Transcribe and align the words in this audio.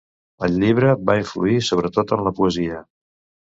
El 0.47 0.55
llibre 0.63 0.95
va 1.11 1.17
influir, 1.21 1.59
sobretot 1.69 2.17
en 2.19 2.27
la 2.31 2.35
poesia. 2.43 2.85